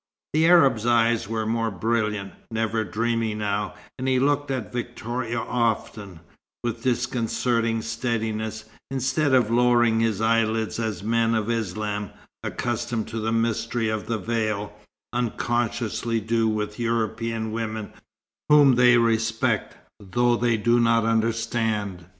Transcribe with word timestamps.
The 0.33 0.47
Arab's 0.47 0.87
eyes 0.87 1.29
were 1.29 1.45
more 1.45 1.69
brilliant, 1.69 2.33
never 2.49 2.83
dreamy 2.83 3.35
now, 3.35 3.75
and 3.99 4.07
he 4.07 4.17
looked 4.17 4.49
at 4.49 4.73
Victoria 4.73 5.37
often, 5.39 6.21
with 6.63 6.81
disconcerting 6.81 7.83
steadiness, 7.83 8.65
instead 8.89 9.35
of 9.35 9.51
lowering 9.51 9.99
his 9.99 10.19
eyelids 10.19 10.79
as 10.79 11.03
men 11.03 11.35
of 11.35 11.51
Islam, 11.51 12.09
accustomed 12.43 13.09
to 13.09 13.19
the 13.19 13.31
mystery 13.31 13.89
of 13.89 14.07
the 14.07 14.17
veil, 14.17 14.73
unconsciously 15.13 16.19
do 16.19 16.49
with 16.49 16.79
European 16.79 17.51
women 17.51 17.93
whom 18.49 18.73
they 18.73 18.97
respect, 18.97 19.77
though 19.99 20.35
they 20.35 20.57
do 20.57 20.79
not 20.79 21.05
understand. 21.05 22.07